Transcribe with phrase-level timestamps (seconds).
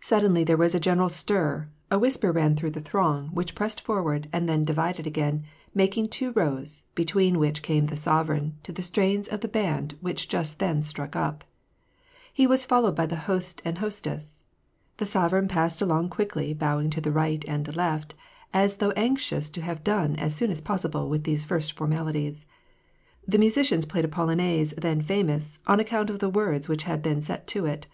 [0.00, 4.26] Suddenly there was a general stir: a whisper ran through the throng, which pressed forward
[4.32, 9.28] and then divided again, making two rows, between which came the sovereign, to the strains
[9.28, 11.44] of the band which just then struck up.
[12.32, 14.40] He was fol lowed by the host and hostess.
[14.96, 18.14] The sovereign passed along quickly, bowing to the right and left,
[18.54, 22.46] as though anxious to have done as soon as possible with these iirst formalities.
[23.28, 27.20] The musicians played a Polonaise then famous, on account of the words which had been
[27.20, 27.86] set to it.